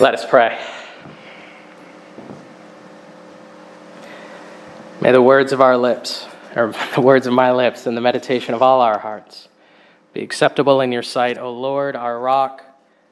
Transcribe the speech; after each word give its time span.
Let 0.00 0.14
us 0.14 0.24
pray. 0.24 0.58
May 5.02 5.12
the 5.12 5.20
words 5.20 5.52
of 5.52 5.60
our 5.60 5.76
lips, 5.76 6.26
or 6.56 6.74
the 6.94 7.02
words 7.02 7.26
of 7.26 7.34
my 7.34 7.52
lips, 7.52 7.86
and 7.86 7.94
the 7.94 8.00
meditation 8.00 8.54
of 8.54 8.62
all 8.62 8.80
our 8.80 8.98
hearts 8.98 9.48
be 10.14 10.22
acceptable 10.22 10.80
in 10.80 10.90
your 10.90 11.02
sight, 11.02 11.36
O 11.36 11.52
Lord, 11.52 11.96
our 11.96 12.18
rock 12.18 12.64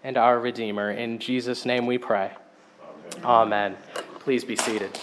and 0.03 0.17
our 0.17 0.41
Redeemer. 0.41 0.91
In 0.91 1.19
Jesus' 1.19 1.67
name 1.67 1.85
we 1.85 1.99
pray. 1.99 2.33
Amen. 3.23 3.77
Amen. 3.77 3.77
Please 4.21 4.47
be 4.47 4.57
seated. 4.57 4.99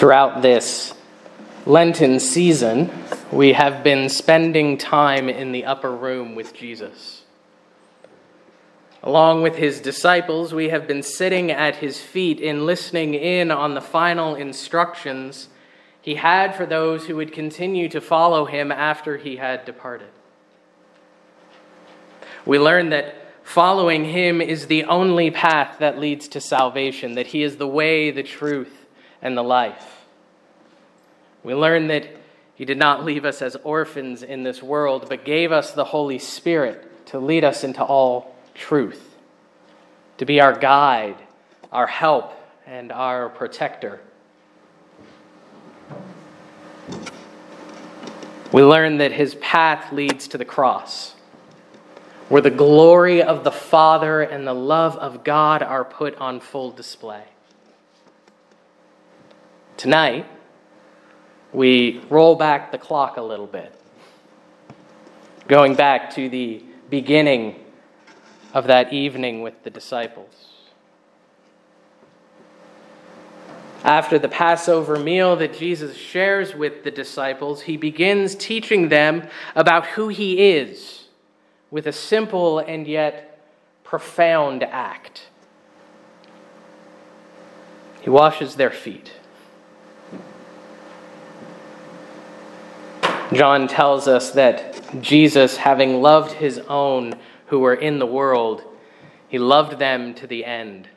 Throughout 0.00 0.40
this 0.40 0.94
Lenten 1.66 2.20
season, 2.20 2.90
we 3.30 3.52
have 3.52 3.84
been 3.84 4.08
spending 4.08 4.78
time 4.78 5.28
in 5.28 5.52
the 5.52 5.66
upper 5.66 5.94
room 5.94 6.34
with 6.34 6.54
Jesus. 6.54 7.24
Along 9.02 9.42
with 9.42 9.56
his 9.56 9.78
disciples, 9.78 10.54
we 10.54 10.70
have 10.70 10.86
been 10.86 11.02
sitting 11.02 11.50
at 11.50 11.76
his 11.76 12.00
feet 12.00 12.40
and 12.40 12.64
listening 12.64 13.12
in 13.12 13.50
on 13.50 13.74
the 13.74 13.82
final 13.82 14.34
instructions 14.36 15.48
he 16.00 16.14
had 16.14 16.56
for 16.56 16.64
those 16.64 17.04
who 17.04 17.16
would 17.16 17.34
continue 17.34 17.90
to 17.90 18.00
follow 18.00 18.46
him 18.46 18.72
after 18.72 19.18
he 19.18 19.36
had 19.36 19.66
departed. 19.66 20.08
We 22.46 22.58
learn 22.58 22.88
that 22.88 23.16
following 23.42 24.06
him 24.06 24.40
is 24.40 24.66
the 24.66 24.84
only 24.84 25.30
path 25.30 25.76
that 25.78 25.98
leads 25.98 26.26
to 26.28 26.40
salvation, 26.40 27.16
that 27.16 27.26
he 27.26 27.42
is 27.42 27.58
the 27.58 27.68
way, 27.68 28.10
the 28.10 28.22
truth, 28.22 28.79
and 29.22 29.36
the 29.36 29.42
life. 29.42 30.04
We 31.42 31.54
learn 31.54 31.88
that 31.88 32.08
He 32.54 32.64
did 32.64 32.78
not 32.78 33.04
leave 33.04 33.24
us 33.24 33.42
as 33.42 33.56
orphans 33.64 34.22
in 34.22 34.42
this 34.42 34.62
world, 34.62 35.06
but 35.08 35.24
gave 35.24 35.52
us 35.52 35.72
the 35.72 35.84
Holy 35.84 36.18
Spirit 36.18 37.06
to 37.06 37.18
lead 37.18 37.44
us 37.44 37.64
into 37.64 37.82
all 37.82 38.34
truth, 38.54 39.16
to 40.18 40.24
be 40.24 40.40
our 40.40 40.56
guide, 40.56 41.16
our 41.72 41.86
help, 41.86 42.32
and 42.66 42.92
our 42.92 43.28
protector. 43.28 44.00
We 48.52 48.62
learn 48.62 48.98
that 48.98 49.12
His 49.12 49.36
path 49.36 49.92
leads 49.92 50.28
to 50.28 50.38
the 50.38 50.44
cross, 50.44 51.14
where 52.28 52.42
the 52.42 52.50
glory 52.50 53.22
of 53.22 53.44
the 53.44 53.52
Father 53.52 54.22
and 54.22 54.46
the 54.46 54.54
love 54.54 54.96
of 54.96 55.24
God 55.24 55.62
are 55.62 55.84
put 55.84 56.16
on 56.16 56.40
full 56.40 56.70
display. 56.70 57.24
Tonight, 59.80 60.26
we 61.54 62.02
roll 62.10 62.34
back 62.34 62.70
the 62.70 62.76
clock 62.76 63.16
a 63.16 63.22
little 63.22 63.46
bit, 63.46 63.72
going 65.48 65.74
back 65.74 66.14
to 66.16 66.28
the 66.28 66.62
beginning 66.90 67.54
of 68.52 68.66
that 68.66 68.92
evening 68.92 69.40
with 69.40 69.54
the 69.64 69.70
disciples. 69.70 70.48
After 73.82 74.18
the 74.18 74.28
Passover 74.28 74.98
meal 74.98 75.34
that 75.36 75.54
Jesus 75.54 75.96
shares 75.96 76.54
with 76.54 76.84
the 76.84 76.90
disciples, 76.90 77.62
he 77.62 77.78
begins 77.78 78.34
teaching 78.34 78.90
them 78.90 79.26
about 79.54 79.86
who 79.86 80.08
he 80.08 80.50
is 80.50 81.06
with 81.70 81.86
a 81.86 81.92
simple 81.92 82.58
and 82.58 82.86
yet 82.86 83.42
profound 83.82 84.62
act. 84.62 85.28
He 88.02 88.10
washes 88.10 88.56
their 88.56 88.70
feet. 88.70 89.12
John 93.32 93.68
tells 93.68 94.08
us 94.08 94.30
that 94.32 95.00
Jesus, 95.00 95.56
having 95.56 96.02
loved 96.02 96.32
his 96.32 96.58
own 96.58 97.14
who 97.46 97.60
were 97.60 97.74
in 97.74 97.98
the 97.98 98.06
world, 98.06 98.62
he 99.28 99.38
loved 99.38 99.78
them 99.78 100.14
to 100.14 100.26
the 100.26 100.44
end. 100.44 100.88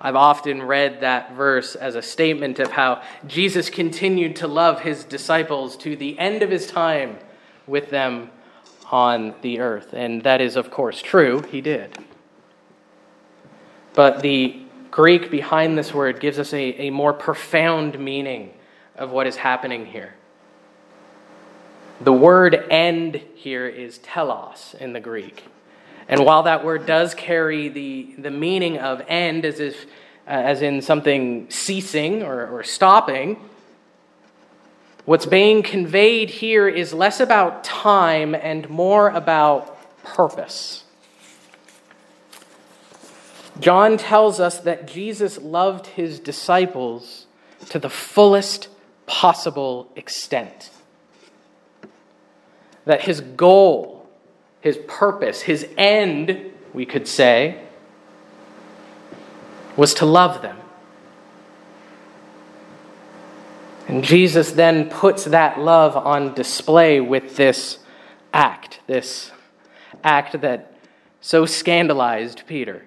I've 0.00 0.16
often 0.16 0.62
read 0.62 1.00
that 1.00 1.34
verse 1.34 1.74
as 1.74 1.94
a 1.94 2.02
statement 2.02 2.58
of 2.58 2.72
how 2.72 3.02
Jesus 3.26 3.70
continued 3.70 4.36
to 4.36 4.46
love 4.46 4.80
his 4.80 5.04
disciples 5.04 5.76
to 5.78 5.96
the 5.96 6.18
end 6.18 6.42
of 6.42 6.50
his 6.50 6.66
time 6.66 7.18
with 7.66 7.90
them 7.90 8.30
on 8.90 9.34
the 9.42 9.60
earth. 9.60 9.92
And 9.92 10.22
that 10.24 10.40
is, 10.40 10.56
of 10.56 10.70
course, 10.70 11.00
true. 11.00 11.42
He 11.50 11.60
did. 11.60 11.96
But 13.94 14.20
the 14.20 14.62
Greek 14.90 15.30
behind 15.30 15.78
this 15.78 15.94
word 15.94 16.20
gives 16.20 16.38
us 16.38 16.52
a, 16.52 16.86
a 16.86 16.90
more 16.90 17.12
profound 17.12 17.98
meaning 17.98 18.52
of 18.96 19.10
what 19.10 19.26
is 19.26 19.36
happening 19.36 19.86
here. 19.86 20.14
The 22.00 22.12
word 22.12 22.54
end 22.70 23.22
here 23.34 23.66
is 23.66 23.98
telos 23.98 24.74
in 24.80 24.92
the 24.92 25.00
Greek. 25.00 25.44
And 26.08 26.24
while 26.24 26.42
that 26.42 26.64
word 26.64 26.86
does 26.86 27.14
carry 27.14 27.68
the, 27.68 28.14
the 28.18 28.30
meaning 28.30 28.78
of 28.78 29.02
end 29.08 29.44
as 29.44 29.60
if 29.60 29.86
uh, 30.26 30.30
as 30.30 30.62
in 30.62 30.80
something 30.80 31.50
ceasing 31.50 32.22
or, 32.22 32.46
or 32.46 32.64
stopping, 32.64 33.36
what's 35.04 35.26
being 35.26 35.62
conveyed 35.62 36.30
here 36.30 36.66
is 36.66 36.94
less 36.94 37.20
about 37.20 37.62
time 37.62 38.34
and 38.34 38.68
more 38.70 39.10
about 39.10 39.76
purpose. 40.02 40.84
John 43.60 43.98
tells 43.98 44.40
us 44.40 44.58
that 44.60 44.88
Jesus 44.88 45.38
loved 45.38 45.88
his 45.88 46.18
disciples 46.18 47.26
to 47.68 47.78
the 47.78 47.90
fullest 47.90 48.68
possible 49.06 49.92
extent. 49.94 50.70
That 52.84 53.02
his 53.02 53.20
goal, 53.20 54.08
his 54.60 54.78
purpose, 54.86 55.42
his 55.42 55.66
end, 55.76 56.52
we 56.72 56.84
could 56.84 57.08
say, 57.08 57.60
was 59.76 59.94
to 59.94 60.06
love 60.06 60.42
them. 60.42 60.58
And 63.88 64.02
Jesus 64.02 64.52
then 64.52 64.88
puts 64.88 65.24
that 65.24 65.60
love 65.60 65.96
on 65.96 66.34
display 66.34 67.00
with 67.00 67.36
this 67.36 67.78
act, 68.32 68.80
this 68.86 69.30
act 70.02 70.40
that 70.40 70.72
so 71.20 71.46
scandalized 71.46 72.42
Peter. 72.46 72.84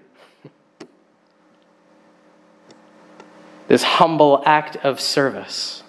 This 3.67 3.83
humble 3.83 4.43
act 4.45 4.77
of 4.77 4.99
service. 4.99 5.83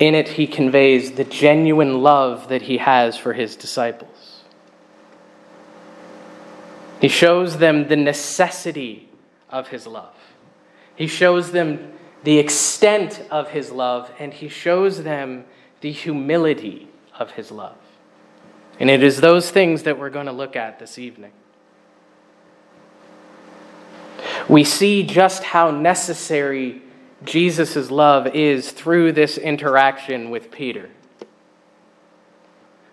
In 0.00 0.14
it, 0.14 0.28
he 0.28 0.46
conveys 0.46 1.12
the 1.12 1.24
genuine 1.24 2.02
love 2.02 2.48
that 2.48 2.62
he 2.62 2.78
has 2.78 3.18
for 3.18 3.34
his 3.34 3.54
disciples. 3.54 4.40
He 7.02 7.08
shows 7.08 7.58
them 7.58 7.86
the 7.86 7.96
necessity 7.96 9.08
of 9.50 9.68
his 9.68 9.86
love. 9.86 10.14
He 10.96 11.06
shows 11.06 11.52
them 11.52 11.92
the 12.24 12.38
extent 12.38 13.22
of 13.30 13.50
his 13.50 13.70
love, 13.70 14.10
and 14.18 14.32
he 14.32 14.48
shows 14.48 15.02
them 15.02 15.44
the 15.82 15.92
humility 15.92 16.88
of 17.18 17.32
his 17.32 17.50
love. 17.50 17.76
And 18.78 18.88
it 18.88 19.02
is 19.02 19.20
those 19.20 19.50
things 19.50 19.82
that 19.82 19.98
we're 19.98 20.10
going 20.10 20.26
to 20.26 20.32
look 20.32 20.56
at 20.56 20.78
this 20.78 20.98
evening. 20.98 21.32
We 24.48 24.64
see 24.64 25.02
just 25.02 25.44
how 25.44 25.70
necessary 25.70 26.82
Jesus' 27.24 27.90
love 27.90 28.26
is 28.28 28.72
through 28.72 29.12
this 29.12 29.36
interaction 29.36 30.30
with 30.30 30.50
Peter. 30.50 30.90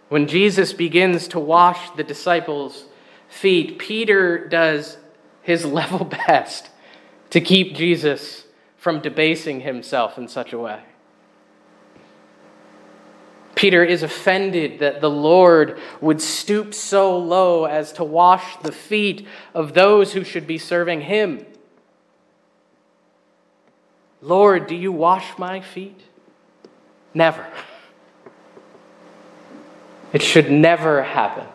When 0.09 0.27
Jesus 0.27 0.73
begins 0.73 1.27
to 1.29 1.39
wash 1.39 1.89
the 1.91 2.03
disciples' 2.03 2.85
feet, 3.27 3.77
Peter 3.79 4.47
does 4.47 4.97
his 5.41 5.65
level 5.79 6.06
best 6.06 6.69
to 7.29 7.41
keep 7.41 7.75
Jesus 7.75 8.45
from 8.77 9.01
debasing 9.01 9.62
himself 9.62 10.18
in 10.18 10.27
such 10.27 10.53
a 10.53 10.59
way. 10.59 10.81
Peter 13.56 13.83
is 13.83 14.03
offended 14.03 14.80
that 14.80 15.01
the 15.01 15.09
Lord 15.09 15.80
would 16.00 16.21
stoop 16.21 16.75
so 16.75 17.18
low 17.18 17.65
as 17.65 17.91
to 17.94 18.03
wash 18.03 18.56
the 18.57 18.71
feet 18.71 19.27
of 19.56 19.73
those 19.73 20.13
who 20.13 20.23
should 20.23 20.45
be 20.45 20.59
serving 20.59 21.01
him. 21.01 21.44
Lord, 24.27 24.68
do 24.68 24.75
you 24.75 24.91
wash 24.91 25.38
my 25.38 25.62
feet? 25.62 26.01
Never. 27.13 27.47
It 30.12 30.21
should 30.21 30.51
never 30.51 31.01
happen. 31.01 31.47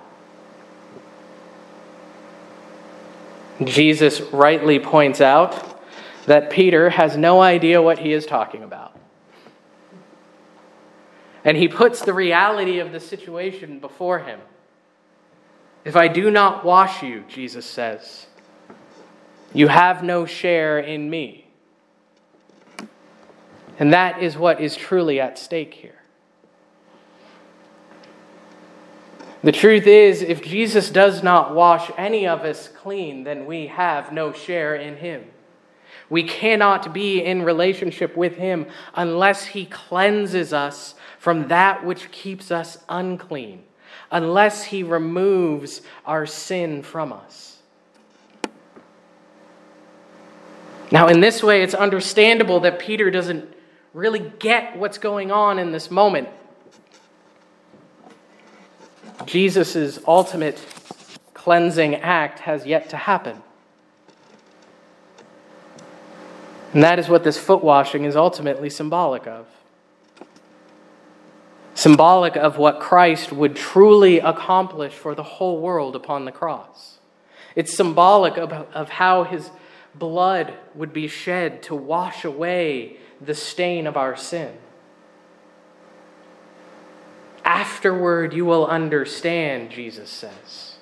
Jesus 3.62 4.22
rightly 4.32 4.78
points 4.78 5.20
out 5.20 5.78
that 6.24 6.48
Peter 6.50 6.88
has 6.88 7.14
no 7.14 7.42
idea 7.42 7.82
what 7.82 7.98
he 7.98 8.12
is 8.12 8.24
talking 8.24 8.62
about. 8.62 8.98
And 11.44 11.58
he 11.58 11.68
puts 11.68 12.02
the 12.02 12.14
reality 12.14 12.78
of 12.78 12.90
the 12.90 13.00
situation 13.00 13.80
before 13.80 14.20
him. 14.20 14.40
If 15.84 15.94
I 15.94 16.08
do 16.08 16.30
not 16.30 16.64
wash 16.64 17.02
you, 17.02 17.24
Jesus 17.28 17.66
says, 17.66 18.26
You 19.52 19.68
have 19.68 20.02
no 20.02 20.24
share 20.24 20.78
in 20.78 21.10
me. 21.10 21.41
And 23.82 23.92
that 23.92 24.22
is 24.22 24.36
what 24.36 24.60
is 24.60 24.76
truly 24.76 25.18
at 25.18 25.36
stake 25.36 25.74
here. 25.74 26.02
The 29.42 29.50
truth 29.50 29.88
is, 29.88 30.22
if 30.22 30.40
Jesus 30.40 30.88
does 30.88 31.24
not 31.24 31.52
wash 31.52 31.90
any 31.98 32.28
of 32.28 32.42
us 32.42 32.68
clean, 32.68 33.24
then 33.24 33.44
we 33.44 33.66
have 33.66 34.12
no 34.12 34.32
share 34.32 34.76
in 34.76 34.98
him. 34.98 35.24
We 36.08 36.22
cannot 36.22 36.94
be 36.94 37.24
in 37.24 37.42
relationship 37.42 38.16
with 38.16 38.36
him 38.36 38.66
unless 38.94 39.46
he 39.46 39.64
cleanses 39.66 40.52
us 40.52 40.94
from 41.18 41.48
that 41.48 41.84
which 41.84 42.12
keeps 42.12 42.52
us 42.52 42.78
unclean, 42.88 43.64
unless 44.12 44.62
he 44.62 44.84
removes 44.84 45.82
our 46.06 46.24
sin 46.24 46.84
from 46.84 47.12
us. 47.12 47.56
Now, 50.92 51.08
in 51.08 51.18
this 51.18 51.42
way, 51.42 51.64
it's 51.64 51.74
understandable 51.74 52.60
that 52.60 52.78
Peter 52.78 53.10
doesn't 53.10 53.56
really 53.94 54.32
get 54.38 54.76
what's 54.76 54.98
going 54.98 55.30
on 55.30 55.58
in 55.58 55.72
this 55.72 55.90
moment. 55.90 56.28
Jesus' 59.26 59.98
ultimate 60.06 60.64
cleansing 61.34 61.96
act 61.96 62.40
has 62.40 62.66
yet 62.66 62.88
to 62.90 62.96
happen. 62.96 63.42
And 66.72 66.82
that 66.82 66.98
is 66.98 67.08
what 67.08 67.22
this 67.22 67.38
foot 67.38 67.62
washing 67.62 68.04
is 68.04 68.16
ultimately 68.16 68.70
symbolic 68.70 69.26
of. 69.26 69.46
Symbolic 71.74 72.36
of 72.36 72.58
what 72.58 72.80
Christ 72.80 73.32
would 73.32 73.56
truly 73.56 74.20
accomplish 74.20 74.92
for 74.92 75.14
the 75.14 75.22
whole 75.22 75.60
world 75.60 75.94
upon 75.94 76.24
the 76.24 76.32
cross. 76.32 76.98
It's 77.54 77.74
symbolic 77.74 78.38
of, 78.38 78.52
of 78.52 78.88
how 78.88 79.24
his 79.24 79.50
blood 79.94 80.54
would 80.74 80.92
be 80.92 81.08
shed 81.08 81.62
to 81.64 81.74
wash 81.74 82.24
away 82.24 82.96
the 83.20 83.34
stain 83.34 83.86
of 83.86 83.96
our 83.96 84.16
sin. 84.16 84.52
Afterward, 87.44 88.32
you 88.32 88.44
will 88.44 88.66
understand, 88.66 89.70
Jesus 89.70 90.10
says. 90.10 90.76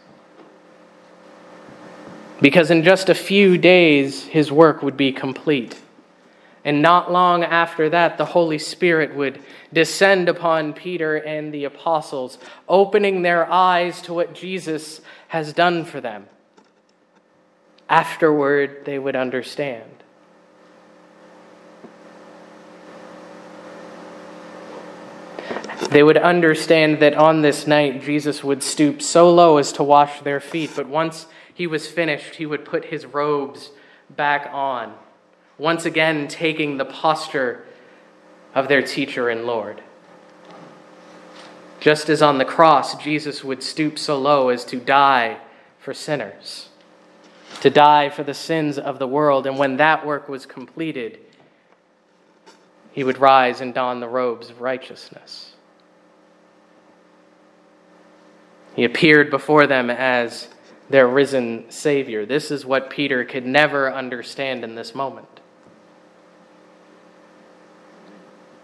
Because 2.41 2.71
in 2.71 2.83
just 2.83 3.09
a 3.09 3.15
few 3.15 3.59
days, 3.59 4.25
his 4.25 4.51
work 4.51 4.83
would 4.83 4.97
be 4.97 5.13
complete. 5.13 5.79
And 6.65 6.83
not 6.83 7.11
long 7.11 7.43
after 7.43 7.89
that, 7.91 8.19
the 8.19 8.27
Holy 8.27 8.59
Spirit 8.59 9.15
would 9.15 9.43
descend 9.73 10.29
upon 10.29 10.75
Peter 10.75 11.17
and 11.17 11.53
the 11.53 11.65
apostles, 11.65 12.39
opening 12.69 13.23
their 13.23 13.51
eyes 13.51 14.03
to 14.03 14.15
what 14.15 14.35
Jesus 14.35 15.01
has 15.29 15.53
done 15.53 15.85
for 15.85 16.01
them. 16.01 16.27
Afterward, 17.91 18.85
they 18.87 18.99
would 18.99 19.17
understand. 19.17 19.85
They 25.91 26.03
would 26.03 26.17
understand 26.17 27.01
that 27.01 27.15
on 27.15 27.43
this 27.43 27.67
night, 27.67 28.01
Jesus 28.01 28.45
would 28.45 28.63
stoop 28.63 29.03
so 29.03 29.31
low 29.31 29.59
as 29.59 29.73
to 29.73 29.83
wash 29.83 30.21
their 30.21 30.39
feet, 30.41 30.71
but 30.77 30.89
once 30.89 31.27
he 31.53 31.67
was 31.67 31.89
finished, 31.89 32.37
he 32.37 32.47
would 32.47 32.65
put 32.65 32.87
his 32.87 33.05
robes 33.05 33.71
back 34.09 34.49
on, 34.53 34.95
once 35.59 35.85
again 35.85 36.29
taking 36.29 36.79
the 36.79 36.85
posture 36.87 37.65
of 38.55 38.69
their 38.69 38.83
teacher 38.83 39.29
and 39.29 39.45
Lord. 39.45 39.83
Just 41.81 42.09
as 42.09 42.23
on 42.23 42.39
the 42.39 42.45
cross, 42.47 42.95
Jesus 43.03 43.43
would 43.43 43.63
stoop 43.63 43.99
so 43.99 44.19
low 44.19 44.49
as 44.49 44.65
to 44.67 44.77
die 44.77 45.39
for 45.79 45.93
sinners, 45.93 46.70
to 47.61 47.71
die 47.71 48.09
for 48.09 48.23
the 48.23 48.35
sins 48.35 48.79
of 48.79 48.99
the 48.99 49.07
world, 49.07 49.47
and 49.47 49.59
when 49.59 49.77
that 49.77 50.07
work 50.07 50.29
was 50.29 50.47
completed, 50.47 51.19
he 52.93 53.05
would 53.05 53.19
rise 53.19 53.61
and 53.61 53.75
don 53.75 54.01
the 54.01 54.09
robes 54.09 54.51
of 54.51 54.61
righteousness. 54.61 55.53
He 58.75 58.85
appeared 58.85 59.31
before 59.31 59.67
them 59.67 59.91
as 59.91 60.49
their 60.89 61.07
risen 61.07 61.71
Savior. 61.71 62.25
This 62.27 62.51
is 62.51 62.65
what 62.65 62.91
Peter 62.91 63.25
could 63.25 63.47
never 63.47 63.93
understand 63.93 64.65
in 64.65 64.75
this 64.75 64.95
moment. 64.95 65.29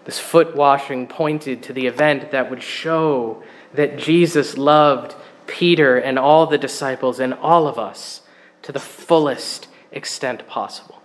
This 0.05 0.19
foot 0.19 0.55
washing 0.55 1.07
pointed 1.09 1.65
to 1.65 1.73
the 1.73 1.87
event 1.87 2.31
that 2.31 2.49
would 2.49 2.63
show 2.63 3.43
that 3.75 3.99
Jesus 3.99 4.57
loved 4.57 5.15
Peter 5.47 5.99
and 5.99 6.19
all 6.19 6.47
the 6.47 6.59
disciples 6.59 7.21
and 7.21 7.35
all 7.35 7.67
of 7.67 7.79
us 7.79 8.23
to 8.67 8.73
the 8.73 8.81
fullest 8.81 9.69
extent 9.93 10.49
possible. 10.49 11.01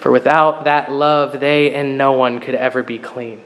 For 0.00 0.10
without 0.10 0.64
that 0.64 0.90
love, 0.90 1.38
they 1.38 1.72
and 1.72 1.96
no 1.96 2.10
one 2.10 2.40
could 2.40 2.56
ever 2.56 2.82
be 2.82 2.98
clean. 2.98 3.40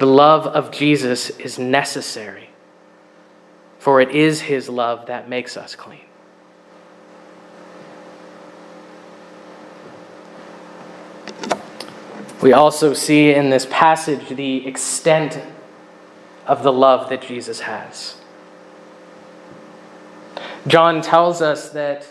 The 0.00 0.06
love 0.06 0.44
of 0.44 0.72
Jesus 0.72 1.30
is 1.30 1.56
necessary, 1.56 2.50
for 3.78 4.00
it 4.00 4.10
is 4.10 4.40
his 4.40 4.68
love 4.68 5.06
that 5.06 5.28
makes 5.28 5.56
us 5.56 5.76
clean. 5.76 6.00
We 12.42 12.52
also 12.52 12.92
see 12.92 13.30
in 13.30 13.50
this 13.50 13.68
passage 13.70 14.30
the 14.30 14.66
extent 14.66 15.40
of 16.44 16.64
the 16.64 16.72
love 16.72 17.08
that 17.10 17.22
Jesus 17.22 17.60
has. 17.60 18.16
John 20.66 21.02
tells 21.02 21.40
us 21.40 21.70
that 21.70 22.06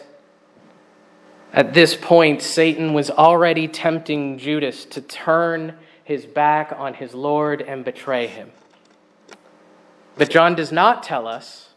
at 1.54 1.74
this 1.74 1.96
point, 1.96 2.42
Satan 2.42 2.94
was 2.94 3.10
already 3.10 3.68
tempting 3.68 4.38
Judas 4.38 4.86
to 4.86 5.02
turn 5.02 5.74
his 6.04 6.26
back 6.26 6.74
on 6.78 6.94
his 6.94 7.14
Lord 7.14 7.62
and 7.62 7.84
betray 7.84 8.28
him. 8.28 8.52
But 10.18 10.30
John 10.30 10.56
does 10.56 10.72
not 10.72 11.04
tell 11.04 11.28
us 11.28 11.70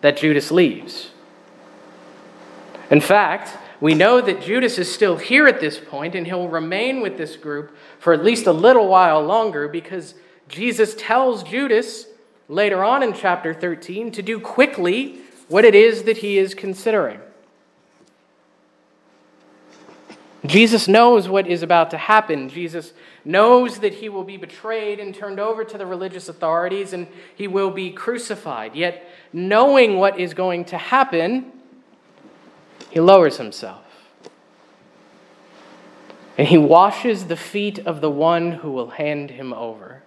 that 0.00 0.16
Judas 0.16 0.50
leaves. 0.50 1.10
In 2.90 3.00
fact, 3.00 3.56
we 3.80 3.94
know 3.94 4.20
that 4.20 4.42
Judas 4.42 4.78
is 4.78 4.92
still 4.92 5.16
here 5.16 5.46
at 5.46 5.60
this 5.60 5.78
point, 5.78 6.14
and 6.14 6.26
he'll 6.26 6.48
remain 6.48 7.00
with 7.00 7.16
this 7.16 7.36
group 7.36 7.76
for 7.98 8.12
at 8.12 8.24
least 8.24 8.46
a 8.46 8.52
little 8.52 8.88
while 8.88 9.22
longer 9.22 9.68
because 9.68 10.14
Jesus 10.48 10.94
tells 10.96 11.42
Judas 11.42 12.06
later 12.48 12.84
on 12.84 13.02
in 13.02 13.12
chapter 13.12 13.54
13 13.54 14.10
to 14.12 14.22
do 14.22 14.38
quickly 14.38 15.20
what 15.48 15.64
it 15.64 15.74
is 15.74 16.04
that 16.04 16.18
he 16.18 16.38
is 16.38 16.54
considering. 16.54 17.20
Jesus 20.46 20.88
knows 20.88 21.26
what 21.28 21.46
is 21.46 21.62
about 21.62 21.90
to 21.92 21.96
happen. 21.96 22.50
Jesus 22.50 22.92
knows 23.24 23.78
that 23.78 23.94
he 23.94 24.10
will 24.10 24.24
be 24.24 24.36
betrayed 24.36 25.00
and 25.00 25.14
turned 25.14 25.40
over 25.40 25.64
to 25.64 25.78
the 25.78 25.86
religious 25.86 26.28
authorities 26.28 26.92
and 26.92 27.06
he 27.34 27.48
will 27.48 27.70
be 27.70 27.90
crucified. 27.90 28.74
Yet, 28.74 29.08
knowing 29.32 29.96
what 29.96 30.20
is 30.20 30.34
going 30.34 30.66
to 30.66 30.76
happen, 30.76 31.50
he 32.90 33.00
lowers 33.00 33.38
himself. 33.38 33.80
And 36.36 36.46
he 36.46 36.58
washes 36.58 37.26
the 37.26 37.36
feet 37.36 37.78
of 37.78 38.00
the 38.00 38.10
one 38.10 38.52
who 38.52 38.70
will 38.70 38.90
hand 38.90 39.30
him 39.30 39.52
over. 39.52 40.03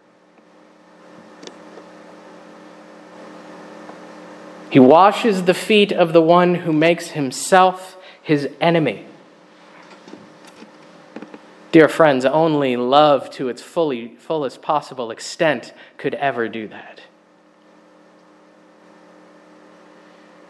He 4.70 4.80
washes 4.80 5.44
the 5.44 5.54
feet 5.54 5.92
of 5.92 6.14
the 6.14 6.22
one 6.22 6.56
who 6.56 6.74
makes 6.74 7.10
himself 7.10 7.98
his 8.22 8.50
enemy. 8.60 9.06
Dear 11.72 11.88
friends, 11.88 12.26
only 12.26 12.76
love 12.76 13.30
to 13.32 13.50
its 13.50 13.62
fully, 13.62 14.16
fullest 14.18 14.62
possible 14.62 15.12
extent 15.12 15.74
could 15.98 16.14
ever 16.16 16.50
do 16.50 16.68
that. 16.68 17.02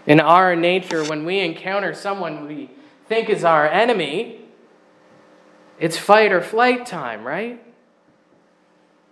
In 0.07 0.19
our 0.19 0.55
nature, 0.55 1.03
when 1.03 1.25
we 1.25 1.39
encounter 1.39 1.93
someone 1.93 2.47
we 2.47 2.69
think 3.07 3.29
is 3.29 3.43
our 3.43 3.67
enemy, 3.67 4.41
it's 5.79 5.97
fight 5.97 6.31
or 6.31 6.41
flight 6.41 6.86
time, 6.86 7.24
right? 7.24 7.62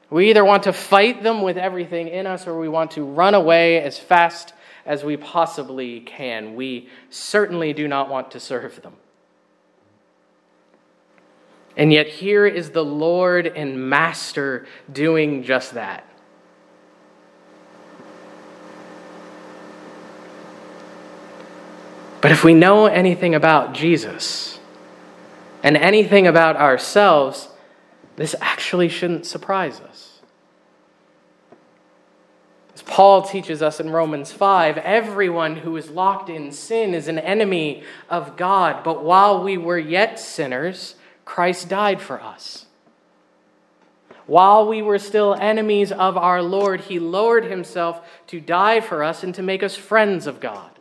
We 0.09 0.29
either 0.29 0.45
want 0.45 0.63
to 0.63 0.73
fight 0.73 1.21
them 1.21 1.41
with 1.41 1.57
everything 1.57 2.07
in 2.07 2.25
us 2.25 2.47
or 2.47 2.59
we 2.59 2.69
want 2.69 2.91
to 2.91 3.03
run 3.03 3.35
away 3.35 3.81
as 3.81 3.99
fast 3.99 4.53
as 4.85 5.03
we 5.03 5.17
possibly 5.17 5.99
can. 5.99 6.55
We 6.55 6.89
certainly 7.09 7.73
do 7.73 7.87
not 7.87 8.09
want 8.09 8.31
to 8.31 8.39
serve 8.39 8.81
them. 8.81 8.93
And 11.77 11.91
yet, 11.91 12.07
here 12.07 12.45
is 12.45 12.71
the 12.71 12.85
Lord 12.85 13.47
and 13.47 13.89
Master 13.89 14.65
doing 14.91 15.43
just 15.43 15.73
that. 15.73 16.07
But 22.21 22.31
if 22.31 22.43
we 22.43 22.53
know 22.53 22.87
anything 22.87 23.35
about 23.35 23.73
Jesus 23.73 24.59
and 25.61 25.77
anything 25.77 26.25
about 26.25 26.55
ourselves, 26.55 27.49
this 28.15 28.35
actually 28.41 28.89
shouldn't 28.89 29.25
surprise 29.25 29.79
us. 29.81 30.14
As 32.75 32.81
Paul 32.81 33.21
teaches 33.21 33.61
us 33.61 33.79
in 33.79 33.89
Romans 33.89 34.33
5 34.33 34.77
everyone 34.79 35.55
who 35.55 35.77
is 35.77 35.89
locked 35.89 36.29
in 36.29 36.51
sin 36.51 36.93
is 36.93 37.07
an 37.07 37.17
enemy 37.17 37.83
of 38.09 38.35
God, 38.35 38.83
but 38.83 39.01
while 39.01 39.41
we 39.41 39.57
were 39.57 39.79
yet 39.79 40.19
sinners, 40.19 40.95
Christ 41.23 41.69
died 41.69 42.01
for 42.01 42.21
us. 42.21 42.65
While 44.27 44.67
we 44.67 44.81
were 44.81 44.99
still 44.99 45.35
enemies 45.35 45.93
of 45.93 46.17
our 46.17 46.41
Lord, 46.41 46.81
he 46.81 46.99
lowered 46.99 47.45
himself 47.45 48.05
to 48.27 48.41
die 48.41 48.81
for 48.81 49.03
us 49.03 49.23
and 49.23 49.33
to 49.35 49.41
make 49.41 49.63
us 49.63 49.77
friends 49.77 50.27
of 50.27 50.41
God. 50.41 50.71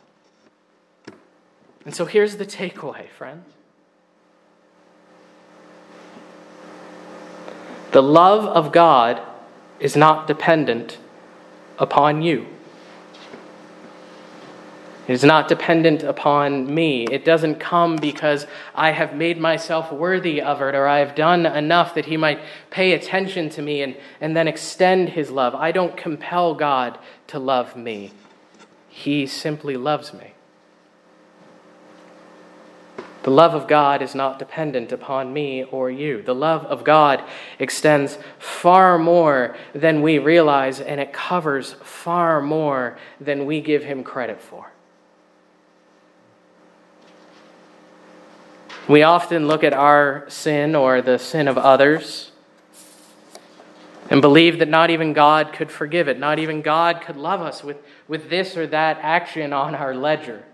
And 1.85 1.95
so 1.95 2.07
here's 2.07 2.39
the 2.39 2.47
takeaway, 2.47 3.09
friends. 3.11 3.47
The 7.93 8.03
love 8.03 8.47
of 8.47 8.73
God 8.73 9.23
is 9.79 9.95
not 9.95 10.27
dependent 10.27 10.99
upon 11.78 12.23
you. 12.23 12.47
It 15.07 15.12
is 15.12 15.25
not 15.25 15.49
dependent 15.49 16.02
upon 16.02 16.73
me. 16.75 17.07
It 17.07 17.25
doesn't 17.26 17.57
come 17.57 17.97
because 17.97 18.47
I 18.75 18.93
have 18.93 19.14
made 19.14 19.38
myself 19.38 19.93
worthy 19.93 20.40
of 20.40 20.62
it 20.62 20.75
or 20.75 20.87
I 20.87 21.00
have 21.00 21.14
done 21.14 21.45
enough 21.45 21.95
that 21.95 22.07
He 22.07 22.16
might 22.16 22.40
pay 22.71 22.93
attention 22.93 23.50
to 23.50 23.62
me 23.62 23.83
and, 23.83 23.97
and 24.21 24.35
then 24.35 24.49
extend 24.49 25.11
His 25.11 25.31
love. 25.31 25.54
I 25.54 25.73
don't 25.73 25.97
compel 25.97 26.54
God 26.54 26.99
to 27.28 27.38
love 27.38 27.76
me, 27.76 28.12
He 28.88 29.26
simply 29.26 29.76
loves 29.76 30.14
me. 30.14 30.34
The 33.25 33.31
love 33.31 33.54
of 33.54 33.66
God 33.66 34.02
is 34.02 34.14
not 34.14 34.38
dependent 34.38 34.93
upon 34.93 35.33
me 35.33 35.64
or 35.64 35.90
you. 35.90 36.23
The 36.23 36.35
love 36.35 36.66
of 36.66 36.85
God 36.85 37.25
extends 37.59 38.19
far 38.38 38.99
more 38.99 39.57
than 39.75 40.02
we 40.02 40.19
realize, 40.19 40.78
and 40.78 41.00
it 41.00 41.14
covers 41.14 41.73
far 41.83 42.43
more 42.43 42.99
than 43.19 43.47
we 43.47 43.62
give 43.62 43.83
Him 43.83 44.04
credit 44.04 44.43
for. 44.43 44.73
We 48.87 49.02
often 49.02 49.49
look 49.49 49.64
at 49.64 49.73
our 49.73 50.26
sin 50.28 50.75
or 50.75 51.00
the 51.00 51.19
sin 51.19 51.49
of 51.49 51.57
others 51.57 52.31
and 54.11 54.21
believe 54.21 54.59
that 54.59 54.69
not 54.69 54.90
even 54.90 55.14
God 55.14 55.54
could 55.54 55.71
forgive 55.71 56.09
it, 56.09 56.19
not 56.19 56.38
even 56.38 56.61
God 56.61 57.00
could 57.00 57.16
love 57.16 57.40
us 57.40 57.64
with, 57.64 57.78
with 58.07 58.28
this 58.28 58.54
or 58.54 58.66
that 58.66 58.99
action 59.00 59.54
on 59.54 59.75
our 59.75 59.95
ledger. 59.95 60.45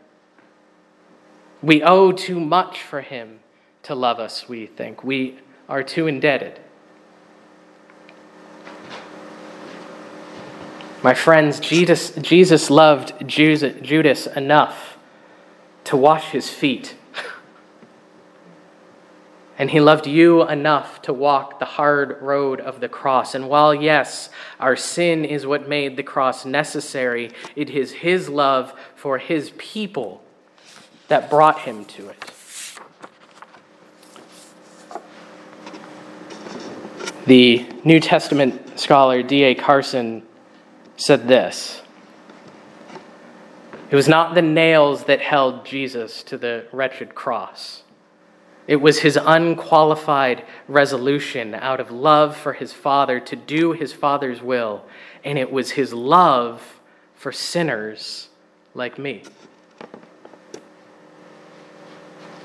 We 1.63 1.83
owe 1.83 2.13
too 2.13 2.41
much 2.41 2.83
for 2.83 3.03
him 3.03 3.41
to 3.83 3.95
love 3.95 4.19
us, 4.19 4.49
we 4.49 4.67
think. 4.67 5.05
We 5.05 5.39
are 5.69 5.83
too 5.83 6.07
indebted. 6.07 6.59
My 11.03 11.15
friends, 11.15 11.61
Jesus, 11.61 12.13
Jesus 12.17 12.71
loved 12.71 13.27
Judas 13.27 14.27
enough 14.27 14.99
to 15.85 15.97
wash 15.97 16.31
his 16.31 16.49
feet. 16.51 16.97
And 19.59 19.71
he 19.71 19.79
loved 19.79 20.07
you 20.07 20.49
enough 20.49 21.03
to 21.03 21.13
walk 21.13 21.59
the 21.59 21.67
hard 21.67 22.23
road 22.23 22.61
of 22.61 22.81
the 22.81 22.89
cross. 22.89 23.35
And 23.35 23.47
while, 23.47 23.75
yes, 23.75 24.31
our 24.59 24.75
sin 24.75 25.23
is 25.23 25.45
what 25.45 25.69
made 25.69 25.99
the 25.99 26.03
cross 26.03 26.47
necessary, 26.47 27.31
it 27.55 27.69
is 27.69 27.93
his 27.93 28.31
love 28.31 28.73
for 28.95 29.19
his 29.19 29.53
people 29.59 30.23
that 31.11 31.29
brought 31.29 31.59
him 31.59 31.85
to 31.87 32.09
it. 32.09 32.33
The 37.27 37.67
New 37.85 37.99
Testament 37.99 38.79
scholar 38.79 39.21
D.A. 39.23 39.57
Carson 39.57 40.23
said 40.97 41.27
this 41.27 41.83
It 43.91 43.97
was 43.97 44.07
not 44.07 44.35
the 44.35 44.43
nails 44.43 45.05
that 45.05 45.21
held 45.21 45.67
Jesus 45.67 46.23
to 46.23 46.39
the 46.39 46.67
wretched 46.73 47.17
cross. 47.17 47.83
It 48.69 48.77
was 48.77 49.01
his 49.01 49.19
unqualified 49.21 50.45
resolution 50.69 51.57
out 51.57 51.81
of 51.81 51.91
love 51.91 52.37
for 52.37 52.53
his 52.53 52.73
Father 52.73 53.19
to 53.19 53.35
do 53.35 53.73
his 53.73 53.93
Father's 53.93 54.41
will, 54.41 54.85
and 55.25 55.37
it 55.41 55.51
was 55.51 55.73
his 55.73 55.93
love 55.93 56.81
for 57.17 57.33
sinners 57.33 58.29
like 58.75 58.97
me. 58.97 59.25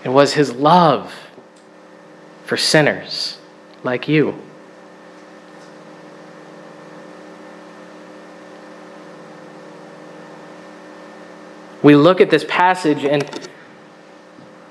It 0.05 0.09
was 0.09 0.33
his 0.33 0.53
love 0.53 1.11
for 2.43 2.57
sinners 2.57 3.39
like 3.83 4.07
you. 4.07 4.39
We 11.81 11.95
look 11.95 12.21
at 12.21 12.29
this 12.29 12.45
passage 12.47 13.03
and 13.03 13.49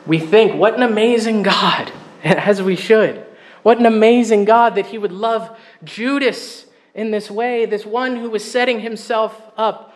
we 0.06 0.20
think, 0.20 0.54
what 0.54 0.74
an 0.74 0.84
amazing 0.84 1.42
God, 1.42 1.90
as 2.24 2.62
we 2.62 2.76
should. 2.76 3.26
What 3.64 3.78
an 3.78 3.86
amazing 3.86 4.44
God 4.44 4.76
that 4.76 4.86
he 4.86 4.98
would 4.98 5.12
love 5.12 5.58
Judas 5.82 6.66
in 6.94 7.10
this 7.10 7.28
way, 7.28 7.66
this 7.66 7.84
one 7.84 8.18
who 8.18 8.30
was 8.30 8.48
setting 8.48 8.80
himself 8.80 9.42
up 9.56 9.93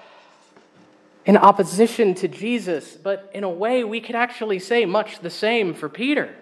in 1.28 1.36
opposition 1.36 2.14
to 2.14 2.26
Jesus, 2.26 2.96
but 2.96 3.30
in 3.34 3.44
a 3.44 3.50
way, 3.50 3.84
we 3.84 4.00
could 4.00 4.14
actually 4.14 4.58
say 4.58 4.86
much 4.86 5.18
the 5.18 5.28
same 5.28 5.74
for 5.74 5.86
Peter. 5.86 6.34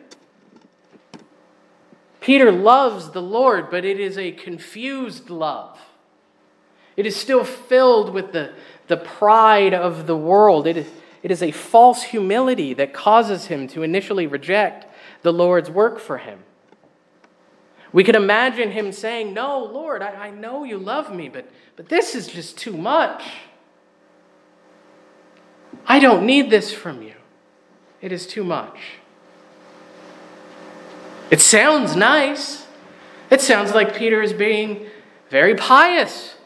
Peter 2.21 2.52
loves 2.52 3.11
the 3.11 3.21
Lord, 3.21 3.69
but 3.69 3.85
it 3.85 3.99
is 3.99 4.16
a 4.16 4.31
confused 4.31 5.28
love. 5.28 5.76
It 6.97 7.05
is 7.05 7.16
still 7.16 7.43
filled 7.43 8.14
with 8.14 8.31
the, 8.31 8.52
the 8.87 8.97
pride 8.97 9.75
of 9.75 10.07
the 10.07 10.16
world. 10.16 10.69
It 10.69 10.76
is, 10.76 10.87
it 11.25 11.33
is 11.33 11.43
a 11.43 11.50
false 11.50 12.05
humility 12.05 12.73
that 12.75 12.95
causes 12.95 13.47
him 13.47 13.66
to 13.69 13.83
initially 13.83 14.28
reject 14.28 14.87
the 15.23 15.33
Lord's 15.33 15.69
work 15.69 15.99
for 15.99 16.19
him. 16.19 16.45
We 17.93 18.05
could 18.05 18.14
imagine 18.14 18.71
him 18.71 18.93
saying, 18.93 19.35
No, 19.35 19.64
Lord, 19.64 20.00
I, 20.00 20.26
I 20.26 20.31
know 20.31 20.62
you 20.62 20.78
love 20.78 21.12
me, 21.12 21.28
but, 21.28 21.50
but 21.75 21.88
this 21.88 22.14
is 22.14 22.28
just 22.28 22.57
too 22.57 22.76
much. 22.76 23.25
I 25.87 25.99
don't 25.99 26.25
need 26.25 26.50
this 26.50 26.73
from 26.73 27.02
you. 27.02 27.14
It 28.00 28.12
is 28.12 28.26
too 28.26 28.45
much. 28.45 28.78
It 31.30 31.40
sounds 31.40 31.97
nice. 31.97 32.66
It 33.30 33.40
sounds 33.40 33.75
like 33.75 33.97
Peter 33.97 34.23
is 34.23 34.33
being 34.33 34.87
very 35.28 35.54
pious. 35.56 36.37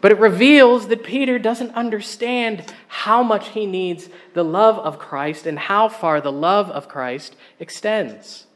But 0.00 0.12
it 0.12 0.18
reveals 0.18 0.88
that 0.88 1.02
Peter 1.02 1.38
doesn't 1.38 1.74
understand 1.74 2.72
how 2.88 3.22
much 3.22 3.48
he 3.48 3.66
needs 3.66 4.08
the 4.34 4.44
love 4.44 4.78
of 4.78 4.98
Christ 4.98 5.46
and 5.46 5.58
how 5.58 5.88
far 5.88 6.20
the 6.20 6.32
love 6.32 6.70
of 6.70 6.88
Christ 6.88 7.36
extends. 7.58 8.46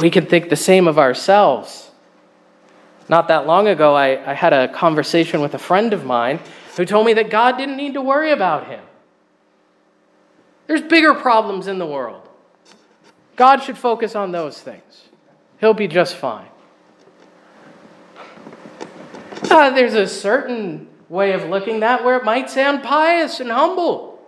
We 0.00 0.10
can 0.10 0.26
think 0.26 0.48
the 0.48 0.56
same 0.56 0.88
of 0.88 0.98
ourselves. 0.98 1.90
Not 3.08 3.28
that 3.28 3.46
long 3.46 3.68
ago, 3.68 3.94
I, 3.94 4.30
I 4.30 4.34
had 4.34 4.52
a 4.52 4.68
conversation 4.68 5.40
with 5.40 5.54
a 5.54 5.58
friend 5.58 5.92
of 5.92 6.04
mine 6.04 6.40
who 6.76 6.84
told 6.84 7.06
me 7.06 7.14
that 7.14 7.30
God 7.30 7.56
didn't 7.56 7.76
need 7.76 7.94
to 7.94 8.02
worry 8.02 8.32
about 8.32 8.66
him. 8.66 8.82
There's 10.66 10.82
bigger 10.82 11.14
problems 11.14 11.68
in 11.68 11.78
the 11.78 11.86
world. 11.86 12.28
God 13.36 13.62
should 13.62 13.78
focus 13.78 14.14
on 14.16 14.32
those 14.32 14.60
things. 14.60 15.08
He'll 15.60 15.74
be 15.74 15.86
just 15.86 16.16
fine. 16.16 16.48
Uh, 19.48 19.70
there's 19.70 19.94
a 19.94 20.08
certain 20.08 20.88
way 21.08 21.32
of 21.32 21.44
looking 21.44 21.80
that 21.80 22.04
where 22.04 22.16
it 22.16 22.24
might 22.24 22.50
sound 22.50 22.82
pious 22.82 23.38
and 23.38 23.50
humble. 23.50 24.20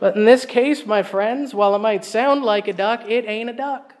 But 0.00 0.16
in 0.16 0.24
this 0.24 0.46
case, 0.46 0.86
my 0.86 1.02
friends, 1.02 1.52
while 1.52 1.74
it 1.74 1.80
might 1.80 2.04
sound 2.04 2.42
like 2.42 2.68
a 2.68 2.72
duck, 2.72 3.04
it 3.06 3.26
ain't 3.26 3.50
a 3.50 3.52
duck. 3.52 3.94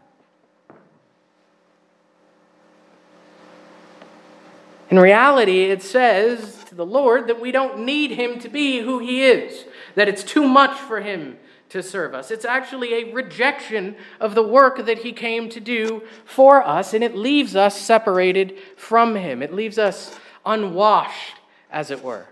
In 4.90 4.98
reality, 4.98 5.64
it 5.64 5.82
says 5.82 6.64
to 6.68 6.74
the 6.74 6.86
Lord 6.86 7.26
that 7.26 7.40
we 7.40 7.52
don't 7.52 7.80
need 7.80 8.12
him 8.12 8.38
to 8.40 8.48
be 8.48 8.80
who 8.80 8.98
he 8.98 9.22
is, 9.22 9.66
that 9.94 10.08
it's 10.08 10.24
too 10.24 10.48
much 10.48 10.78
for 10.78 11.00
him 11.00 11.36
to 11.68 11.82
serve 11.82 12.14
us. 12.14 12.30
It's 12.30 12.46
actually 12.46 12.94
a 12.94 13.12
rejection 13.12 13.96
of 14.20 14.34
the 14.34 14.42
work 14.42 14.86
that 14.86 15.00
he 15.00 15.12
came 15.12 15.50
to 15.50 15.60
do 15.60 16.02
for 16.24 16.66
us, 16.66 16.94
and 16.94 17.04
it 17.04 17.14
leaves 17.14 17.54
us 17.54 17.78
separated 17.78 18.58
from 18.76 19.14
him. 19.14 19.42
It 19.42 19.52
leaves 19.52 19.78
us 19.78 20.18
unwashed, 20.46 21.36
as 21.70 21.90
it 21.90 22.02
were. 22.02 22.26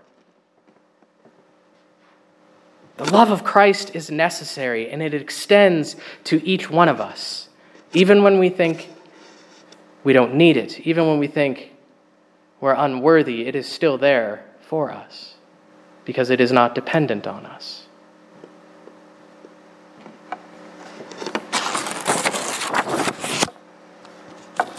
The 2.96 3.12
love 3.12 3.30
of 3.30 3.44
Christ 3.44 3.94
is 3.94 4.10
necessary, 4.10 4.90
and 4.90 5.02
it 5.02 5.12
extends 5.12 5.96
to 6.24 6.42
each 6.46 6.70
one 6.70 6.88
of 6.88 6.98
us, 6.98 7.50
even 7.92 8.22
when 8.22 8.38
we 8.38 8.48
think 8.48 8.88
we 10.02 10.14
don't 10.14 10.34
need 10.34 10.56
it, 10.56 10.80
even 10.80 11.06
when 11.06 11.18
we 11.18 11.26
think 11.26 11.75
we're 12.60 12.74
unworthy, 12.74 13.46
it 13.46 13.54
is 13.54 13.68
still 13.68 13.98
there 13.98 14.44
for 14.60 14.90
us 14.90 15.34
because 16.04 16.30
it 16.30 16.40
is 16.40 16.52
not 16.52 16.74
dependent 16.74 17.26
on 17.26 17.44
us. 17.46 17.86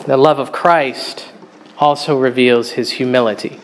The 0.08 0.16
love 0.16 0.40
of 0.40 0.54
Christ 0.54 1.34
also 1.78 2.18
reveals 2.18 2.72
his 2.72 2.92
humility. 2.92 3.60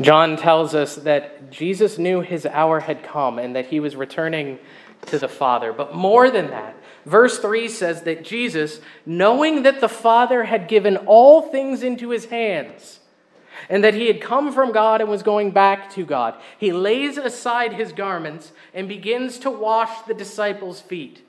John 0.00 0.38
tells 0.38 0.74
us 0.74 0.96
that 0.96 1.50
Jesus 1.50 1.98
knew 1.98 2.22
his 2.22 2.46
hour 2.46 2.80
had 2.80 3.02
come 3.02 3.38
and 3.38 3.54
that 3.54 3.66
he 3.66 3.78
was 3.78 3.94
returning 3.94 4.58
to 5.06 5.18
the 5.18 5.28
Father. 5.28 5.74
But 5.74 5.94
more 5.94 6.30
than 6.30 6.48
that, 6.48 6.76
verse 7.08 7.38
3 7.38 7.68
says 7.68 8.02
that 8.02 8.24
Jesus, 8.24 8.80
knowing 9.04 9.62
that 9.62 9.80
the 9.80 9.88
Father 9.88 10.44
had 10.44 10.68
given 10.68 10.96
all 10.98 11.42
things 11.42 11.82
into 11.82 12.10
his 12.10 12.26
hands, 12.26 13.00
and 13.68 13.82
that 13.82 13.94
he 13.94 14.06
had 14.06 14.20
come 14.20 14.52
from 14.52 14.72
God 14.72 15.00
and 15.00 15.10
was 15.10 15.22
going 15.22 15.50
back 15.50 15.90
to 15.94 16.04
God, 16.04 16.40
he 16.58 16.72
lays 16.72 17.18
aside 17.18 17.72
his 17.72 17.92
garments 17.92 18.52
and 18.72 18.88
begins 18.88 19.38
to 19.40 19.50
wash 19.50 20.02
the 20.06 20.14
disciples' 20.14 20.80
feet. 20.80 21.24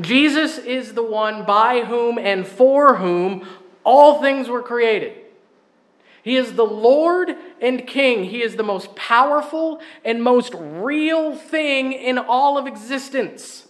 Jesus 0.00 0.58
is 0.58 0.94
the 0.94 1.02
one 1.02 1.44
by 1.44 1.84
whom 1.84 2.18
and 2.18 2.46
for 2.46 2.96
whom 2.96 3.46
all 3.84 4.22
things 4.22 4.48
were 4.48 4.62
created. 4.62 5.18
He 6.22 6.36
is 6.36 6.54
the 6.54 6.64
Lord 6.64 7.34
and 7.60 7.86
King. 7.86 8.24
He 8.24 8.42
is 8.42 8.54
the 8.54 8.62
most 8.62 8.94
powerful 8.94 9.80
and 10.04 10.22
most 10.22 10.54
real 10.56 11.34
thing 11.34 11.92
in 11.92 12.16
all 12.16 12.56
of 12.56 12.66
existence. 12.68 13.61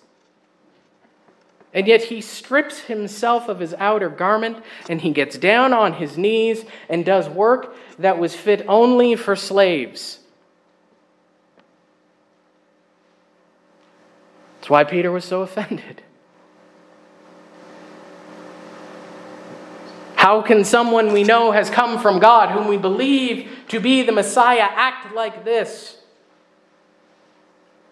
And 1.75 1.87
yet 1.87 2.05
he 2.05 2.21
strips 2.21 2.81
himself 2.81 3.49
of 3.49 3.59
his 3.59 3.75
outer 3.75 4.11
garment 4.11 4.63
and 4.89 5.01
he 5.01 5.11
gets 5.11 5.39
down 5.39 5.73
on 5.73 5.95
his 5.95 6.19
knees 6.19 6.65
and 6.89 7.05
does 7.05 7.29
work 7.29 7.75
that 7.99 8.19
was 8.19 8.35
fit 8.35 8.65
only 8.69 9.17
for 9.17 9.35
slaves. 9.35 10.19
That's 14.61 14.71
why 14.71 14.85
Peter 14.85 15.11
was 15.11 15.25
so 15.25 15.41
offended. 15.41 16.03
How 20.15 20.41
can 20.41 20.63
someone 20.63 21.13
we 21.13 21.25
know 21.25 21.51
has 21.51 21.69
come 21.69 21.99
from 21.99 22.21
God, 22.21 22.51
whom 22.51 22.69
we 22.69 22.77
believe 22.77 23.51
to 23.69 23.81
be 23.81 24.03
the 24.03 24.13
Messiah, 24.13 24.69
act 24.71 25.13
like 25.17 25.45
this? 25.45 25.97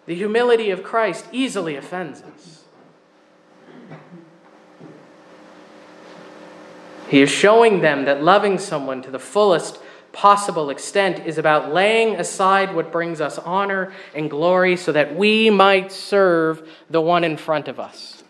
The 0.05 0.15
humility 0.15 0.69
of 0.69 0.81
Christ 0.81 1.25
easily 1.33 1.75
offends 1.75 2.21
us. 2.21 2.60
He 7.11 7.21
is 7.21 7.29
showing 7.29 7.81
them 7.81 8.05
that 8.05 8.23
loving 8.23 8.57
someone 8.57 9.01
to 9.01 9.11
the 9.11 9.19
fullest 9.19 9.79
possible 10.13 10.69
extent 10.69 11.25
is 11.25 11.37
about 11.37 11.73
laying 11.73 12.15
aside 12.15 12.73
what 12.73 12.89
brings 12.89 13.19
us 13.19 13.37
honor 13.37 13.91
and 14.15 14.29
glory 14.29 14.77
so 14.77 14.93
that 14.93 15.13
we 15.13 15.49
might 15.49 15.91
serve 15.91 16.65
the 16.89 17.01
one 17.01 17.25
in 17.25 17.35
front 17.35 17.67
of 17.67 17.81
us. 17.81 18.23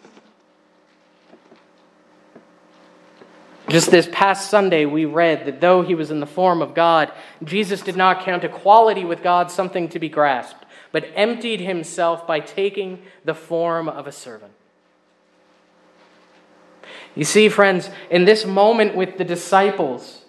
Just 3.69 3.91
this 3.91 4.09
past 4.11 4.49
Sunday, 4.49 4.85
we 4.85 5.05
read 5.05 5.45
that 5.45 5.61
though 5.61 5.83
he 5.83 5.93
was 5.93 6.09
in 6.09 6.19
the 6.19 6.25
form 6.25 6.63
of 6.63 6.73
God, 6.73 7.11
Jesus 7.43 7.81
did 7.81 7.95
not 7.95 8.25
count 8.25 8.43
equality 8.43 9.05
with 9.05 9.21
God 9.21 9.51
something 9.51 9.89
to 9.89 9.99
be 9.99 10.09
grasped, 10.09 10.65
but 10.91 11.05
emptied 11.13 11.59
himself 11.59 12.25
by 12.25 12.39
taking 12.39 13.03
the 13.25 13.35
form 13.35 13.87
of 13.87 14.07
a 14.07 14.11
servant. 14.11 14.50
You 17.15 17.25
see, 17.25 17.49
friends, 17.49 17.89
in 18.09 18.25
this 18.25 18.45
moment 18.45 18.95
with 18.95 19.17
the 19.17 19.25
disciples, 19.25 20.23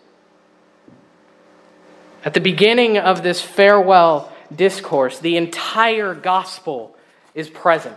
at 2.24 2.34
the 2.34 2.40
beginning 2.40 2.98
of 2.98 3.22
this 3.22 3.40
farewell 3.40 4.32
discourse, 4.54 5.18
the 5.18 5.36
entire 5.36 6.14
gospel 6.14 6.96
is 7.34 7.48
present. 7.48 7.96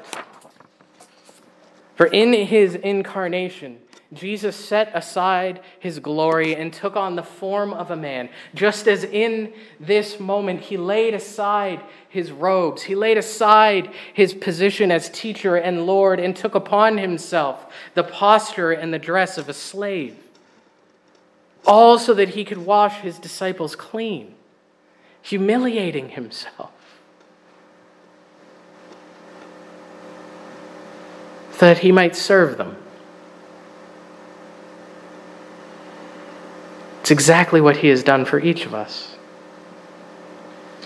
For 1.95 2.05
in 2.07 2.33
his 2.33 2.75
incarnation, 2.75 3.79
Jesus 4.13 4.55
set 4.55 4.91
aside 4.93 5.61
his 5.79 5.99
glory 5.99 6.55
and 6.55 6.71
took 6.71 6.95
on 6.95 7.15
the 7.15 7.23
form 7.23 7.73
of 7.73 7.89
a 7.89 7.95
man, 7.95 8.29
just 8.53 8.87
as 8.87 9.03
in 9.03 9.51
this 9.79 10.19
moment 10.19 10.61
he 10.61 10.77
laid 10.77 11.13
aside 11.15 11.81
his 12.07 12.31
robes, 12.31 12.83
he 12.83 12.95
laid 12.95 13.17
aside 13.17 13.89
his 14.13 14.33
position 14.33 14.91
as 14.91 15.09
teacher 15.09 15.55
and 15.55 15.87
Lord, 15.87 16.19
and 16.19 16.35
took 16.35 16.53
upon 16.53 16.97
himself 16.99 17.73
the 17.95 18.03
posture 18.03 18.71
and 18.71 18.93
the 18.93 18.99
dress 18.99 19.37
of 19.37 19.49
a 19.49 19.53
slave, 19.53 20.15
all 21.65 21.97
so 21.97 22.13
that 22.13 22.29
he 22.29 22.45
could 22.45 22.59
wash 22.59 22.99
his 22.99 23.17
disciples 23.17 23.75
clean, 23.75 24.35
humiliating 25.21 26.09
himself. 26.09 26.71
So 31.53 31.67
that 31.67 31.79
he 31.79 31.91
might 31.91 32.15
serve 32.15 32.57
them 32.57 32.77
It's 37.05 37.11
exactly 37.11 37.61
what 37.61 37.77
he 37.77 37.89
has 37.89 38.01
done 38.01 38.25
for 38.25 38.39
each 38.39 38.65
of 38.65 38.73
us. 38.73 39.15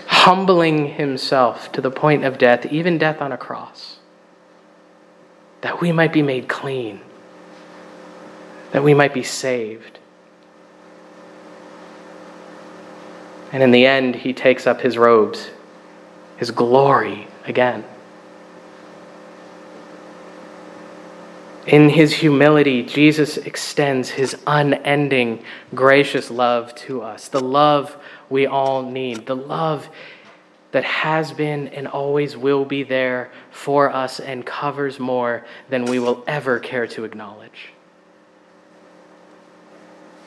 Humbling 0.04 0.88
himself 0.88 1.72
to 1.72 1.80
the 1.80 1.90
point 1.90 2.26
of 2.26 2.36
death, 2.36 2.66
even 2.66 2.98
death 2.98 3.22
on 3.22 3.32
a 3.32 3.38
cross, 3.38 4.00
that 5.62 5.80
we 5.80 5.92
might 5.92 6.12
be 6.12 6.20
made 6.20 6.46
clean, 6.46 7.00
that 8.72 8.84
we 8.84 8.92
might 8.92 9.14
be 9.14 9.22
saved. 9.22 9.98
And 13.50 13.62
in 13.62 13.70
the 13.70 13.86
end, 13.86 14.16
he 14.16 14.34
takes 14.34 14.66
up 14.66 14.82
his 14.82 14.98
robes, 14.98 15.48
his 16.36 16.50
glory 16.50 17.28
again. 17.46 17.82
In 21.66 21.90
his 21.90 22.14
humility, 22.14 22.82
Jesus 22.82 23.36
extends 23.36 24.10
his 24.10 24.36
unending, 24.46 25.44
gracious 25.74 26.30
love 26.30 26.74
to 26.76 27.02
us. 27.02 27.28
The 27.28 27.40
love 27.40 27.96
we 28.30 28.46
all 28.46 28.82
need. 28.82 29.26
The 29.26 29.36
love 29.36 29.88
that 30.72 30.84
has 30.84 31.32
been 31.32 31.68
and 31.68 31.86
always 31.86 32.36
will 32.36 32.64
be 32.64 32.82
there 32.82 33.30
for 33.50 33.92
us 33.92 34.20
and 34.20 34.46
covers 34.46 34.98
more 34.98 35.44
than 35.68 35.84
we 35.84 35.98
will 35.98 36.24
ever 36.26 36.58
care 36.58 36.86
to 36.86 37.04
acknowledge. 37.04 37.72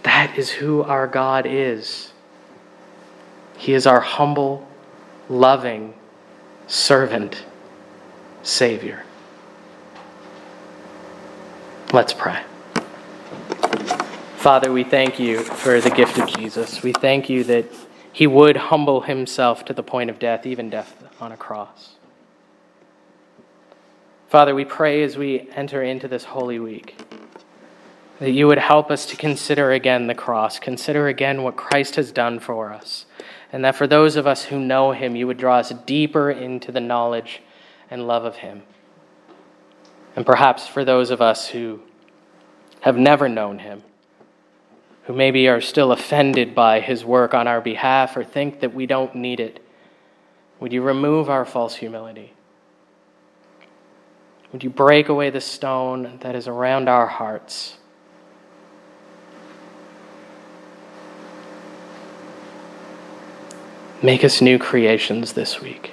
That 0.03 0.37
is 0.37 0.51
who 0.51 0.83
our 0.83 1.07
God 1.07 1.45
is. 1.47 2.11
He 3.57 3.73
is 3.73 3.87
our 3.87 4.01
humble, 4.01 4.67
loving 5.29 5.93
servant, 6.67 7.45
Savior. 8.43 9.05
Let's 11.93 12.11
pray. 12.11 12.41
Father, 14.37 14.71
we 14.71 14.83
thank 14.83 15.19
you 15.19 15.41
for 15.41 15.79
the 15.79 15.91
gift 15.91 16.17
of 16.17 16.27
Jesus. 16.27 16.81
We 16.81 16.91
thank 16.91 17.29
you 17.29 17.43
that 17.43 17.65
he 18.11 18.25
would 18.25 18.57
humble 18.57 19.01
himself 19.01 19.63
to 19.65 19.73
the 19.73 19.83
point 19.83 20.09
of 20.09 20.17
death, 20.17 20.47
even 20.47 20.71
death 20.71 21.03
on 21.21 21.31
a 21.31 21.37
cross. 21.37 21.91
Father, 24.27 24.55
we 24.55 24.65
pray 24.65 25.03
as 25.03 25.17
we 25.17 25.47
enter 25.51 25.83
into 25.83 26.07
this 26.07 26.23
holy 26.23 26.57
week 26.57 26.99
that 28.17 28.31
you 28.31 28.47
would 28.47 28.57
help 28.57 28.89
us 28.89 29.05
to 29.05 29.15
consider 29.15 29.71
again 29.71 30.07
the 30.07 30.15
cross, 30.15 30.57
consider 30.57 31.07
again 31.07 31.43
what 31.43 31.55
Christ 31.55 31.97
has 31.97 32.11
done 32.11 32.39
for 32.39 32.73
us, 32.73 33.05
and 33.51 33.63
that 33.63 33.75
for 33.75 33.85
those 33.85 34.15
of 34.15 34.25
us 34.25 34.45
who 34.45 34.59
know 34.59 34.93
him, 34.93 35.15
you 35.15 35.27
would 35.27 35.37
draw 35.37 35.57
us 35.57 35.69
deeper 35.85 36.31
into 36.31 36.71
the 36.71 36.79
knowledge 36.79 37.43
and 37.91 38.07
love 38.07 38.25
of 38.25 38.37
him. 38.37 38.63
And 40.15 40.25
perhaps 40.25 40.67
for 40.67 40.85
those 40.85 41.09
of 41.09 41.21
us 41.21 41.47
who 41.47 41.81
have 42.81 42.97
never 42.97 43.27
known 43.27 43.59
him, 43.59 43.83
who 45.05 45.13
maybe 45.13 45.47
are 45.47 45.61
still 45.61 45.91
offended 45.91 46.53
by 46.53 46.79
his 46.79 47.03
work 47.03 47.33
on 47.33 47.47
our 47.47 47.61
behalf 47.61 48.15
or 48.15 48.23
think 48.23 48.59
that 48.59 48.73
we 48.73 48.85
don't 48.85 49.15
need 49.15 49.39
it, 49.39 49.59
would 50.59 50.71
you 50.71 50.81
remove 50.81 51.29
our 51.29 51.45
false 51.45 51.75
humility? 51.75 52.33
Would 54.51 54.63
you 54.63 54.69
break 54.69 55.09
away 55.09 55.29
the 55.29 55.41
stone 55.41 56.19
that 56.21 56.35
is 56.35 56.47
around 56.47 56.87
our 56.87 57.07
hearts? 57.07 57.77
Make 64.03 64.23
us 64.23 64.41
new 64.41 64.59
creations 64.59 65.33
this 65.33 65.59
week. 65.59 65.91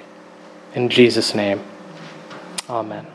In 0.75 0.89
Jesus' 0.89 1.33
name, 1.33 1.61
amen. 2.69 3.07